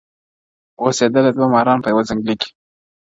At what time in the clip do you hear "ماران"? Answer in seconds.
1.53-1.79